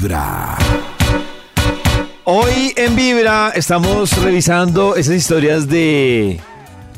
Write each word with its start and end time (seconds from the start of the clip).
Vibra. 0.00 0.56
Hoy 2.24 2.72
en 2.76 2.96
Vibra 2.96 3.52
estamos 3.54 4.16
revisando 4.22 4.96
esas 4.96 5.14
historias 5.14 5.68
de 5.68 6.40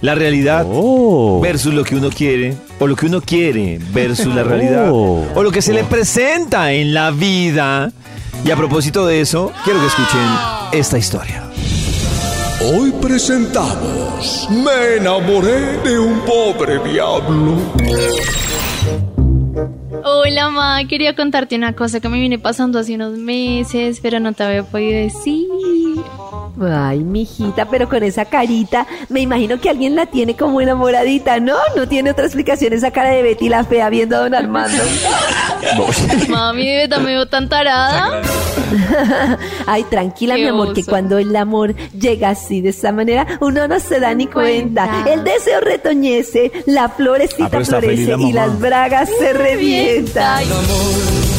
la 0.00 0.14
realidad 0.14 0.64
Oh. 0.68 1.40
versus 1.42 1.74
lo 1.74 1.82
que 1.82 1.96
uno 1.96 2.10
quiere, 2.10 2.54
o 2.78 2.86
lo 2.86 2.94
que 2.94 3.06
uno 3.06 3.20
quiere 3.20 3.80
versus 3.92 4.32
la 4.32 4.42
realidad, 4.44 4.90
Oh. 4.92 5.24
o 5.34 5.42
lo 5.42 5.50
que 5.50 5.62
se 5.62 5.72
le 5.72 5.82
presenta 5.82 6.72
en 6.72 6.94
la 6.94 7.10
vida. 7.10 7.90
Y 8.44 8.50
a 8.52 8.56
propósito 8.56 9.04
de 9.04 9.20
eso, 9.20 9.50
quiero 9.64 9.80
que 9.80 9.86
escuchen 9.86 10.20
esta 10.72 10.96
historia. 10.96 11.42
Hoy 12.72 12.92
presentamos 13.02 14.48
Me 14.48 14.98
enamoré 14.98 15.78
de 15.78 15.98
un 15.98 16.20
pobre 16.20 16.78
diablo. 16.88 17.56
Hola, 20.14 20.50
ma. 20.50 20.86
Quería 20.86 21.16
contarte 21.16 21.56
una 21.56 21.72
cosa 21.72 21.98
que 21.98 22.08
me 22.10 22.20
viene 22.20 22.38
pasando 22.38 22.78
hace 22.78 22.94
unos 22.96 23.16
meses, 23.16 23.98
pero 24.02 24.20
no 24.20 24.34
te 24.34 24.42
había 24.42 24.62
podido 24.62 24.98
decir. 24.98 25.48
Ay, 26.60 26.98
mijita, 27.00 27.66
pero 27.68 27.88
con 27.88 28.02
esa 28.02 28.24
carita, 28.26 28.86
me 29.08 29.20
imagino 29.20 29.58
que 29.60 29.70
alguien 29.70 29.96
la 29.96 30.06
tiene 30.06 30.36
como 30.36 30.60
enamoradita, 30.60 31.40
¿no? 31.40 31.56
No 31.76 31.88
tiene 31.88 32.10
otra 32.10 32.24
explicación 32.26 32.72
esa 32.72 32.90
cara 32.90 33.10
de 33.10 33.22
Betty 33.22 33.48
la 33.48 33.64
fea 33.64 33.88
viendo 33.90 34.16
a 34.16 34.20
don 34.20 34.34
Armando. 34.34 34.82
Mami, 36.28 36.66
verdad 36.76 36.98
me 36.98 37.12
veo 37.12 37.26
tan 37.26 37.48
tarada. 37.48 38.20
Ay, 39.66 39.84
tranquila, 39.84 40.34
Qué 40.36 40.42
mi 40.42 40.48
amor, 40.48 40.72
que 40.74 40.84
cuando 40.84 41.18
el 41.18 41.34
amor 41.36 41.74
llega 41.92 42.30
así, 42.30 42.60
de 42.60 42.70
esa 42.70 42.92
manera, 42.92 43.26
uno 43.40 43.66
no 43.68 43.80
se 43.80 44.00
da 44.00 44.14
ni 44.14 44.26
cuenta. 44.26 44.88
Cuenta. 44.88 45.12
El 45.12 45.24
deseo 45.24 45.60
retoñece, 45.60 46.52
la 46.66 46.84
Ah, 46.84 46.88
florecita 46.88 47.48
feliz 47.48 47.68
florece 47.68 48.16
la 48.16 48.22
y 48.22 48.32
las 48.32 48.58
bragas 48.60 49.08
se 49.18 49.32
revientan. 49.32 50.38
Ay, 50.38 50.46
El 50.46 50.52
amor 50.52 50.66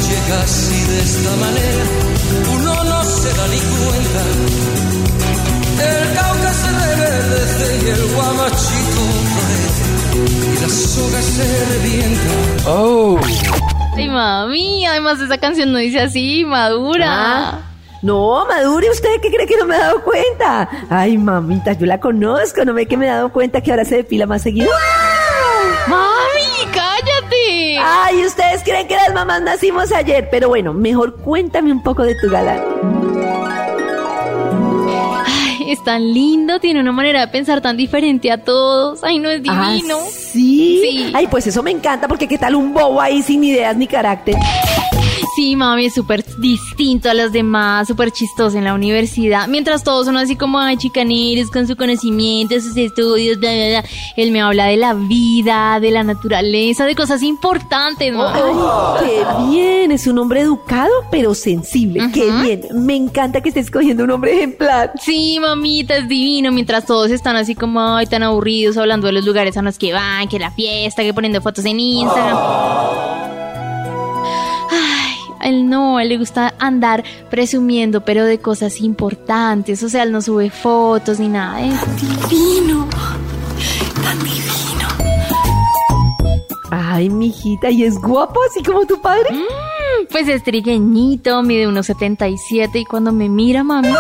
llega 0.08 0.42
así 0.42 0.88
de 0.92 1.00
esta 1.00 1.36
manera, 1.36 1.84
uno 2.56 2.84
no 2.84 3.04
se 3.04 3.30
da 3.34 3.48
ni 3.48 3.60
cuenta. 3.60 4.22
El 5.84 6.14
cauca 6.16 6.54
se 6.54 6.70
reverdece 6.72 7.86
y 7.86 7.90
el 7.90 8.14
guamachito 8.14 9.04
florece 9.32 9.86
y 10.52 10.62
la 10.62 10.70
soga 10.70 11.22
se 11.22 11.66
revienta. 11.74 12.70
ay, 13.98 14.08
mami. 14.08 14.86
Además, 14.86 15.20
esa 15.20 15.38
canción 15.38 15.72
no 15.72 15.80
dice 15.80 16.00
así, 16.00 16.46
madura. 16.46 17.08
Ah, 17.10 17.60
No, 18.02 18.46
madure, 18.46 18.90
¿usted 18.92 19.10
qué 19.22 19.30
cree 19.32 19.48
que 19.48 19.58
no 19.58 19.66
me 19.66 19.76
he 19.76 19.80
dado 19.80 20.04
cuenta? 20.04 20.70
Ay, 20.90 21.18
mamita, 21.18 21.72
yo 21.74 21.86
la 21.86 22.00
conozco, 22.00 22.66
no 22.66 22.74
ve 22.74 22.86
que 22.86 22.98
me 22.98 23.06
he 23.06 23.10
dado 23.10 23.32
cuenta 23.32 23.62
que 23.62 23.72
ahora 23.72 23.86
se 23.86 23.96
depila 23.98 24.26
más 24.28 24.42
seguido. 24.42 24.70
Mami, 24.70 25.03
Ay, 27.82 28.26
ustedes 28.26 28.64
creen 28.64 28.88
que 28.88 28.96
las 28.96 29.14
mamás 29.14 29.42
nacimos 29.42 29.92
ayer, 29.92 30.30
pero 30.30 30.50
bueno, 30.50 30.74
mejor 30.74 31.16
cuéntame 31.18 31.72
un 31.72 31.84
poco 31.84 32.04
de 32.04 32.16
tu 32.16 32.30
galán. 32.30 32.62
Ay, 35.26 35.72
es 35.72 35.84
tan 35.84 36.14
lindo, 36.14 36.60
tiene 36.60 36.80
una 36.80 36.92
manera 36.92 37.22
de 37.22 37.28
pensar 37.28 37.62
tan 37.62 37.78
diferente 37.78 38.32
a 38.32 38.44
todos. 38.44 39.04
Ay, 39.04 39.20
no 39.20 39.30
es 39.30 39.42
divino. 39.42 39.98
¿Ah, 40.00 40.10
sí? 40.12 40.82
Sí. 40.84 41.12
Ay, 41.14 41.28
pues 41.28 41.48
eso 41.48 41.64
me 41.64 41.72
encanta, 41.72 42.08
porque 42.08 42.28
qué 42.28 42.38
tal 42.38 42.56
un 42.56 42.74
bobo 42.74 43.02
ahí 43.02 43.22
sin 43.22 43.44
ideas 43.44 43.76
ni 43.76 43.88
carácter. 43.88 44.36
Sí, 45.36 45.56
mami, 45.56 45.86
es 45.86 45.94
súper 45.94 46.24
distinto 46.38 47.10
a 47.10 47.14
los 47.14 47.32
demás, 47.32 47.88
súper 47.88 48.12
chistoso 48.12 48.58
en 48.58 48.66
la 48.66 48.74
universidad. 48.74 49.48
Mientras 49.48 49.84
todos 49.84 50.06
son 50.06 50.18
así 50.18 50.36
como, 50.36 50.60
ay, 50.60 50.78
chicaneros, 50.78 51.50
con 51.50 51.68
su 51.68 51.76
conocimiento, 51.76 52.60
sus 52.60 52.78
estudios, 52.78 53.40
bla, 53.40 53.52
bla, 53.52 53.68
bla. 53.68 53.84
Él 54.16 54.32
me 54.32 54.42
habla 54.42 54.66
de 54.66 54.78
la 54.78 54.94
vida, 54.94 55.80
de 55.80 55.92
la 55.92 56.04
naturaleza, 56.04 56.86
de 56.86 56.96
cosas 56.96 57.24
importantes, 57.24 58.14
mami. 58.14 58.40
Ay, 58.40 59.08
qué 59.08 59.52
bien, 59.52 59.92
es 59.92 60.06
un 60.06 60.20
hombre 60.20 60.42
educado, 60.42 60.92
pero 61.10 61.34
sensible. 61.34 62.12
Qué 62.14 62.32
bien, 62.44 62.62
me 62.74 62.96
encanta 62.96 63.42
que 63.42 63.50
estés 63.50 63.66
escogiendo 63.66 64.04
un 64.04 64.12
hombre 64.12 64.34
ejemplar. 64.36 64.92
Sí, 65.02 65.40
mamita, 65.40 65.98
es 65.98 66.08
divino. 66.08 66.52
Mientras 66.52 66.86
todos 66.86 67.10
están 67.10 67.36
así 67.36 67.56
como, 67.56 67.96
ay, 67.96 68.06
tan 68.06 68.24
aburridos, 68.24 68.78
hablando 68.78 69.08
de 69.08 69.14
los 69.14 69.26
lugares 69.26 69.58
a 69.58 69.62
los 69.62 69.78
que 69.78 69.94
van, 69.94 70.28
que 70.28 70.38
la 70.38 70.52
fiesta, 70.52 71.02
que 71.02 71.14
poniendo 71.14 71.42
fotos 71.42 71.66
en 71.66 71.80
Instagram. 71.80 73.23
Él 75.44 75.70
no, 75.70 75.98
a 75.98 76.04
él 76.04 76.10
le 76.10 76.18
gusta 76.18 76.54
andar 76.60 77.04
presumiendo, 77.30 78.02
pero 78.06 78.26
de 78.26 78.40
cosas 78.40 78.82
importantes. 78.82 79.84
O 79.84 79.90
sea, 79.90 80.04
él 80.04 80.12
no 80.12 80.22
sube 80.22 80.50
fotos 80.50 81.20
ni 81.20 81.28
nada. 81.30 81.62
Es 81.62 81.76
divino. 82.30 82.88
Tan 84.04 84.20
divino. 84.20 84.88
Ay, 86.72 87.10
mijita, 87.10 87.70
¿y 87.70 87.84
es 87.84 87.96
guapo 88.00 88.40
así 88.50 88.64
como 88.64 88.86
tu 88.86 89.00
padre? 89.02 89.32
Mm, 89.32 90.08
Pues 90.12 90.28
es 90.28 90.44
trigueñito, 90.44 91.42
mide 91.44 91.68
unos 91.68 91.86
77 91.88 92.80
y 92.80 92.86
cuando 92.86 93.12
me 93.12 93.30
mira, 93.30 93.64
mami, 93.64 93.90
ay, 93.90 93.96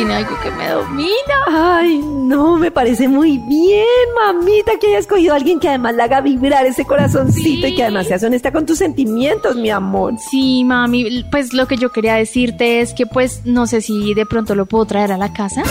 tiene 0.00 0.14
algo 0.14 0.40
que 0.40 0.50
me 0.52 0.66
domina. 0.66 1.14
Ay, 1.46 1.98
no, 1.98 2.56
me 2.56 2.70
parece 2.70 3.06
muy 3.06 3.36
bien, 3.36 3.84
mamita, 4.18 4.78
que 4.80 4.86
hayas 4.86 5.00
escogido 5.00 5.34
a 5.34 5.36
alguien 5.36 5.60
que 5.60 5.68
además 5.68 5.94
le 5.94 6.04
haga 6.04 6.22
vibrar 6.22 6.64
ese 6.64 6.86
corazoncito 6.86 7.66
y 7.66 7.74
que 7.74 7.82
además 7.82 8.06
seas 8.06 8.22
honesta 8.22 8.50
con 8.50 8.64
tus 8.64 8.78
sentimientos, 8.78 9.56
mi 9.56 9.68
amor. 9.68 10.14
Sí, 10.30 10.64
mami, 10.64 11.24
pues 11.30 11.52
lo 11.52 11.66
que 11.66 11.76
yo 11.76 11.90
quería 11.90 12.14
decirte 12.14 12.80
es 12.80 12.94
que 12.94 13.04
pues 13.04 13.42
no 13.44 13.66
sé 13.66 13.82
si 13.82 14.14
de 14.14 14.24
pronto 14.24 14.54
lo 14.54 14.64
puedo 14.64 14.86
traer 14.86 15.12
a 15.12 15.18
la 15.18 15.34
casa. 15.34 15.64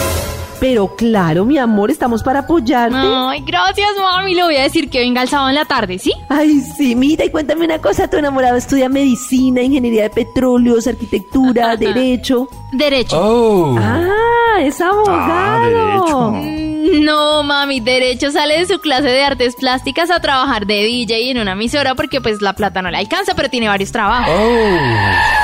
Pero 0.60 0.94
claro, 0.96 1.46
mi 1.46 1.58
amor, 1.58 1.90
estamos 1.90 2.22
para 2.22 2.40
apoyarte. 2.40 2.98
Ay, 2.98 3.42
gracias, 3.46 3.88
mami. 3.98 4.36
Le 4.36 4.44
voy 4.44 4.56
a 4.58 4.64
decir 4.64 4.90
que 4.90 5.00
venga 5.00 5.22
el 5.22 5.30
sábado 5.30 5.50
en 5.50 5.56
la 5.56 5.66
tarde, 5.66 5.98
¿sí? 6.00 6.12
Ay, 6.28 6.60
sí, 6.78 6.96
mira, 6.96 7.24
y 7.26 7.30
cuéntame 7.30 7.64
una 7.66 7.80
cosa, 7.80 8.10
tu 8.10 8.18
enamorado 8.18 8.58
estudia 8.58 8.90
medicina, 8.90 9.62
ingeniería 9.62 10.04
de 10.04 10.10
petróleos, 10.10 10.86
arquitectura, 10.88 11.76
derecho. 11.78 12.50
Derecho. 12.74 13.18
Oh. 13.20 13.78
Ah, 13.80 14.60
es 14.62 14.80
abogado. 14.82 16.32
Mm, 16.32 17.04
No, 17.06 17.44
mami, 17.44 17.80
derecho 17.80 18.32
sale 18.32 18.60
de 18.60 18.66
su 18.66 18.80
clase 18.80 19.08
de 19.08 19.24
artes 19.24 19.56
plásticas 19.56 20.12
a 20.12 20.20
trabajar 20.20 20.66
de 20.66 20.84
DJ 20.84 21.32
en 21.32 21.40
una 21.40 21.54
emisora 21.54 21.96
porque 21.96 22.20
pues 22.20 22.42
la 22.42 22.54
plata 22.54 22.82
no 22.82 22.90
le 22.92 22.98
alcanza, 22.98 23.34
pero 23.36 23.50
tiene 23.50 23.68
varios 23.68 23.92
trabajos. 23.92 24.28
¿Qué, 24.28 25.39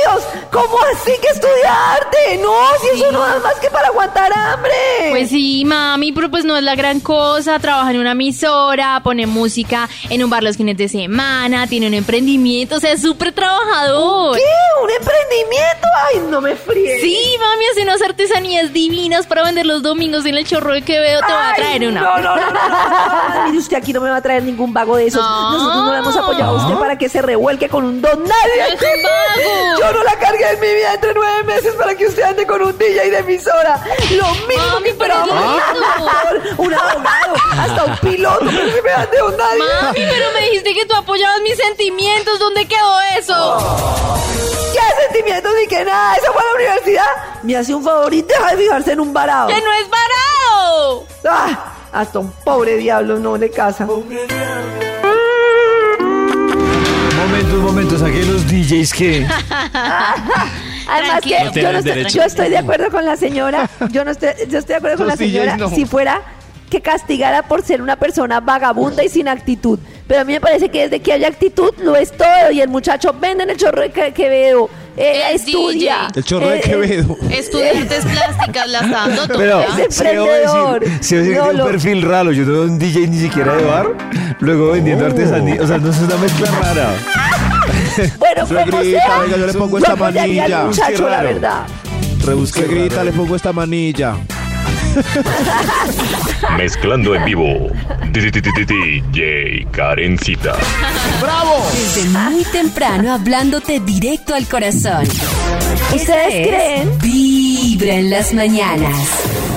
Ríos, 0.00 0.24
¿cómo 0.52 0.78
así 0.92 1.12
que 1.20 1.28
estudia 1.28 1.94
arte? 1.94 2.38
No, 2.38 2.54
si 2.80 2.88
eso 2.88 3.12
no 3.12 3.20
da 3.20 3.38
más 3.40 3.54
que 3.56 3.70
para 3.70 3.88
aguantar 3.88 4.32
hambre. 4.32 4.72
Pues 5.10 5.30
sí, 5.30 5.64
mami, 5.64 6.12
pero 6.12 6.30
pues 6.30 6.44
no 6.44 6.56
es 6.56 6.62
la 6.62 6.74
gran 6.74 7.00
cosa. 7.00 7.58
Trabaja 7.58 7.90
en 7.90 7.98
una 7.98 8.12
emisora, 8.12 9.00
pone 9.02 9.26
música 9.26 9.88
en 10.08 10.22
un 10.22 10.30
bar 10.30 10.42
los 10.42 10.56
fines 10.56 10.76
de 10.76 10.88
semana, 10.88 11.66
tiene 11.66 11.86
un 11.88 11.94
emprendimiento, 11.94 12.76
o 12.76 12.80
sea, 12.80 12.92
es 12.92 13.02
súper 13.02 13.32
trabajador. 13.32 14.36
¿Qué? 14.36 14.42
¿Un 14.82 14.90
emprendimiento? 14.90 15.88
Ay, 16.06 16.22
no 16.30 16.40
me 16.40 16.56
fríes. 16.56 17.00
Sí, 17.00 17.36
mami, 17.38 17.64
hace 17.72 17.82
unas 17.82 18.02
artesanías 18.02 18.72
divinas 18.72 19.26
para 19.26 19.42
vender 19.44 19.66
los 19.66 19.82
domingos 19.82 20.24
en 20.26 20.36
el 20.36 20.46
chorro 20.46 20.72
de 20.72 20.82
Quevedo. 20.82 21.20
Te 21.20 21.32
voy 21.32 21.42
a 21.42 21.54
traer 21.54 21.88
una. 21.88 22.00
No, 22.00 22.18
no, 22.18 22.36
no, 22.36 22.50
no, 22.50 22.68
no, 22.68 23.34
no. 23.34 23.44
Mire, 23.46 23.58
usted 23.58 23.76
aquí 23.76 23.92
no 23.92 24.00
me 24.00 24.10
va 24.10 24.16
a 24.16 24.22
traer 24.22 24.42
ningún 24.42 24.72
vago 24.72 24.96
de 24.96 25.06
esos. 25.06 25.22
No. 25.22 25.52
Nosotros 25.52 25.84
no 25.84 25.92
le 25.92 25.98
hemos 25.98 26.16
apoyado 26.16 26.58
a 26.58 26.64
usted 26.64 26.78
para 26.78 26.96
que 26.96 27.08
se 27.08 27.20
revuelque 27.22 27.68
con 27.68 27.84
un 27.84 28.00
don 28.00 28.22
nadie. 28.22 28.76
Vago. 29.02 29.80
Yo 29.80 29.92
no 29.92 30.04
la 30.04 30.18
cargué 30.18 30.50
en 30.52 30.60
mi 30.60 30.74
vida 30.74 30.94
entre 30.94 31.14
nueve 31.14 31.44
meses 31.44 31.74
para 31.74 31.94
que 31.94 32.06
usted 32.06 32.22
ande 32.22 32.46
con 32.46 32.62
un 32.62 32.76
DJ 32.76 33.10
de 33.10 33.18
emisora. 33.18 33.82
Lo 34.10 34.28
mismo 34.46 34.64
Mami, 34.72 34.84
que 34.84 34.90
pero 35.00 35.14
es 35.14 36.58
Un 36.58 36.74
abogado, 36.74 37.34
hasta 37.58 37.84
un 37.84 37.96
piloto, 37.98 38.44
pero 38.44 38.74
que 38.74 38.82
me 38.82 38.92
ande 38.92 39.18
don 39.18 39.36
nadie. 39.36 39.64
Mami, 39.82 40.00
pero 40.00 40.32
me 40.34 40.40
dijiste 40.42 40.74
que 40.74 40.86
tú 40.86 40.94
apoyabas 40.94 41.40
mis 41.42 41.56
sentimientos. 41.56 42.38
¿Dónde 42.38 42.66
quedó 42.66 43.00
eso? 43.18 43.58
¿Qué 44.72 44.80
sentimientos 45.06 45.52
ni 45.60 45.66
que 45.66 45.84
nada? 45.84 46.14
¿Esa 46.16 46.32
fue 46.32 46.42
a 46.42 46.44
la 46.44 46.54
universidad? 46.54 47.04
Me 47.42 47.56
hace 47.56 47.74
un 47.74 47.82
favor 47.82 48.12
y 48.14 48.22
deja 48.22 48.50
de 48.54 48.56
fijarse 48.62 48.92
en 48.92 49.00
un 49.00 49.12
varado. 49.12 49.48
¡Que 49.48 49.60
no 49.60 49.72
es 49.72 49.88
varado! 49.90 51.06
Ah, 51.28 51.72
hasta 51.92 52.18
un 52.18 52.30
pobre 52.44 52.76
diablo 52.76 53.18
no 53.18 53.36
le 53.36 53.50
casa. 53.50 53.86
Momentos, 57.16 57.58
momentos, 57.58 58.02
aquí 58.02 58.22
los 58.22 58.46
DJs 58.46 58.92
que... 58.92 59.26
Además 60.90 61.20
que. 61.22 61.30
No 61.44 61.52
yo, 61.52 61.72
no 61.72 61.78
estoy, 61.78 61.92
derecho. 61.94 62.18
yo 62.18 62.24
estoy 62.24 62.48
de 62.50 62.58
acuerdo 62.58 62.90
con 62.90 63.04
la 63.04 63.16
señora. 63.16 63.68
Yo 63.90 64.04
no 64.04 64.10
estoy, 64.10 64.30
yo 64.48 64.58
estoy 64.58 64.72
de 64.74 64.76
acuerdo 64.76 64.96
con 64.98 65.06
la 65.08 65.16
señora 65.16 65.56
no. 65.56 65.68
si 65.70 65.84
fuera 65.86 66.20
que 66.68 66.80
castigara 66.80 67.42
por 67.42 67.62
ser 67.62 67.82
una 67.82 67.96
persona 67.96 68.38
vagabunda 68.40 69.02
y 69.02 69.08
sin 69.08 69.26
actitud. 69.28 69.78
Pero 70.06 70.20
a 70.20 70.24
mí 70.24 70.32
me 70.34 70.40
parece 70.40 70.68
que 70.68 70.82
desde 70.82 71.00
que 71.00 71.12
haya 71.12 71.26
actitud 71.28 71.72
lo 71.82 71.96
es 71.96 72.12
todo. 72.12 72.50
Y 72.52 72.60
el 72.60 72.68
muchacho 72.68 73.12
vende 73.20 73.44
en 73.44 73.50
el 73.50 73.56
chorro 73.56 73.80
de 73.82 73.90
Que- 73.90 74.12
Quevedo. 74.12 74.68
eh, 74.96 75.22
Es 75.32 75.46
estudia. 75.46 76.06
DJ. 76.08 76.18
El 76.20 76.24
chorro 76.24 76.48
de 76.48 76.58
eh, 76.58 76.60
Quevedo. 76.60 77.16
Estudiantes 77.30 78.04
plásticas 78.04 78.68
la 78.68 78.78
está 78.80 79.08
dando. 79.08 79.36
Pero, 79.36 79.60
Es 79.62 79.98
emprendedor. 79.98 80.80
decir 80.80 81.22
que 81.22 81.34
No, 81.36 81.42
tiene 81.42 81.52
lo- 81.58 81.64
un 81.64 81.70
perfil 81.72 82.02
raro, 82.02 82.30
yo 82.32 82.44
no 82.44 82.52
veo 82.52 82.62
un 82.62 82.78
DJ 82.78 83.06
ni 83.08 83.18
siquiera 83.18 83.56
de 83.56 83.64
bar, 83.64 83.86
luego 84.38 84.70
vendiendo 84.72 85.06
artesanía, 85.06 85.60
o 85.62 85.66
sea, 85.66 85.78
no 85.78 85.90
es 85.90 85.98
una 85.98 86.16
mezcla 86.18 86.50
rara. 86.62 86.90
Bueno, 88.18 88.29
como 88.46 88.82
sea, 88.82 89.18
venga, 89.20 89.36
yo 89.36 89.46
le 89.46 89.54
pongo 89.54 89.78
esta 89.78 89.92
apoyaría 89.92 90.44
al 90.44 90.50
manilla. 90.50 90.66
muchacho, 90.66 91.08
la 91.08 91.22
verdad. 91.22 91.66
Rebusque 92.24 92.62
grita, 92.64 93.04
le 93.04 93.12
pongo 93.12 93.36
esta 93.36 93.52
manilla. 93.52 94.16
Mezclando 96.56 97.14
en 97.14 97.24
vivo. 97.24 97.70
DJ 98.12 99.66
Karencita. 99.70 100.56
Desde 101.72 102.08
muy 102.10 102.44
temprano 102.44 103.12
hablándote 103.12 103.80
directo 103.80 104.34
al 104.34 104.46
corazón. 104.46 105.04
¿Ustedes 105.94 106.34
es 106.34 106.48
creen? 106.48 106.98
Vibra 107.00 107.94
en 107.94 108.10
las 108.10 108.34
mañanas. 108.34 108.96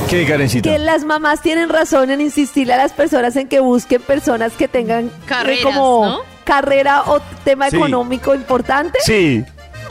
¿Qué, 0.09 0.25
Karencita? 0.25 0.69
Que 0.71 0.79
las 0.79 1.03
mamás 1.03 1.41
tienen 1.41 1.69
razón 1.69 2.11
en 2.11 2.21
insistirle 2.21 2.73
a 2.73 2.77
las 2.77 2.93
personas 2.93 3.35
en 3.35 3.47
que 3.47 3.59
busquen 3.59 4.01
personas 4.01 4.53
que 4.53 4.67
tengan 4.67 5.05
eh, 5.05 5.11
Carreras, 5.25 5.63
como 5.63 6.05
¿no? 6.05 6.32
Carrera 6.43 7.03
o 7.07 7.19
tema 7.43 7.69
Sí. 7.69 7.77
económico 7.77 8.35
importante. 8.35 8.99
Sí. 9.03 9.43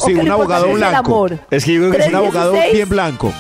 Sí, 0.05 0.15
un 0.15 0.31
abogado 0.31 0.67
importante 0.67 0.69
es 0.69 0.73
el 0.75 0.79
blanco. 0.79 1.15
amor. 1.15 1.39
Es 1.51 1.65
que 1.65 1.73
yo 1.75 1.81
creo 1.81 1.93
que 1.93 1.99
Es 1.99 2.09
un 2.09 2.15
abogado 2.17 2.51
316. 2.53 2.75
bien 2.75 2.89
blanco. 2.89 3.33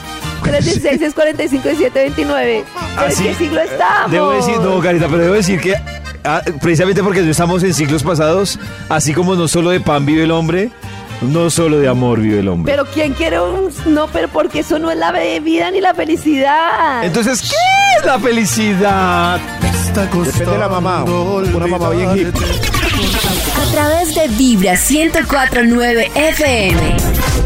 316 0.43 1.03
es 1.03 1.14
45 1.14 1.70
y 1.70 1.76
729. 1.76 2.64
¿Ah, 2.97 3.06
¿En 3.06 3.12
sí? 3.12 3.25
qué 3.25 3.35
siglo 3.35 3.61
estamos? 3.61 4.11
Debo 4.11 4.31
decir, 4.32 4.59
no, 4.59 4.81
Carita, 4.81 5.06
pero 5.09 5.19
debo 5.23 5.35
decir 5.35 5.61
que 5.61 5.75
ah, 6.25 6.43
precisamente 6.61 7.03
porque 7.03 7.29
estamos 7.29 7.62
en 7.62 7.73
ciclos 7.75 8.03
pasados, 8.03 8.59
así 8.88 9.15
como 9.15 9.35
no 9.35 9.49
solo 9.49 9.70
de 9.70 9.81
pan 9.81 10.05
vive 10.05 10.25
el 10.25 10.31
hombre, 10.32 10.70
no 11.23 11.49
solo 11.49 11.79
de 11.79 11.88
amor 11.88 12.20
vive 12.20 12.41
el 12.41 12.49
hombre. 12.49 12.73
Pero 12.73 12.85
¿quién 12.93 13.12
quiere 13.15 13.41
un...? 13.41 13.70
No, 13.87 14.08
pero 14.08 14.29
porque 14.29 14.61
eso 14.61 14.79
no 14.81 14.91
es 14.91 14.99
la 14.99 15.12
vida 15.12 15.70
ni 15.70 15.81
la 15.81 15.94
felicidad. 15.94 17.05
Entonces, 17.05 17.41
¿qué 17.43 17.99
es 18.00 18.05
la 18.05 18.19
felicidad? 18.19 19.41
Depende 19.94 20.53
de 20.53 20.58
la 20.58 20.69
mamá. 20.69 21.05
Una 21.05 21.67
mamá 21.67 21.91
bien 21.91 22.17
hip. 22.19 22.35
A 23.62 23.64
través 23.67 24.12
de 24.17 24.26
Vibra 24.26 24.73
1049 24.73 26.11
FM. 26.17 26.97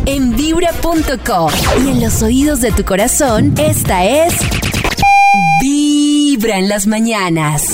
En 0.06 0.34
vibra.com. 0.34 1.50
Y 1.84 1.90
en 1.90 2.00
los 2.00 2.22
oídos 2.22 2.62
de 2.62 2.72
tu 2.72 2.86
corazón, 2.86 3.52
esta 3.58 4.02
es. 4.06 4.34
Vibra 5.60 6.58
en 6.58 6.70
las 6.70 6.86
mañanas. 6.86 7.64